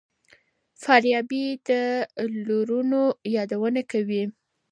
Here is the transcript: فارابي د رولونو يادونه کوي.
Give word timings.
فارابي 0.81 1.45
د 1.67 1.69
رولونو 2.47 3.01
يادونه 3.35 3.81
کوي. 3.91 4.23